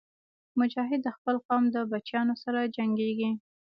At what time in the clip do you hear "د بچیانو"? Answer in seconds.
1.71-2.33